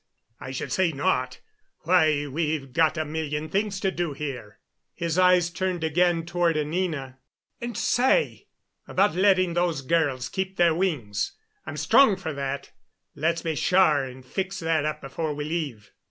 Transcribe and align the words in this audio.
I 0.39 0.49
should 0.49 0.71
say 0.71 0.91
not. 0.91 1.41
Why, 1.81 2.25
we've 2.25 2.73
got 2.73 2.97
a 2.97 3.05
million 3.05 3.49
things 3.49 3.79
to 3.81 3.91
do 3.91 4.13
here." 4.13 4.57
His 4.95 5.19
eyes 5.19 5.51
turned 5.51 5.83
again 5.83 6.25
toward 6.25 6.57
Anina. 6.57 7.19
"And, 7.61 7.77
say 7.77 8.47
about 8.87 9.13
letting 9.13 9.53
those 9.53 9.83
girls 9.83 10.27
keep 10.27 10.57
their 10.57 10.73
wings. 10.73 11.33
I'm 11.67 11.77
strong 11.77 12.15
for 12.15 12.33
that. 12.33 12.71
Let's 13.13 13.43
be 13.43 13.53
sure 13.53 14.03
and 14.03 14.25
fix 14.25 14.57
that 14.61 14.85
up 14.85 15.01
before 15.01 15.35
we 15.35 15.43
leave." 15.43 15.91